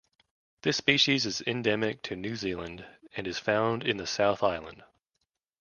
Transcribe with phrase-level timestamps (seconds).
[0.63, 4.81] This species is endemic to New Zealand and is found in the South Island.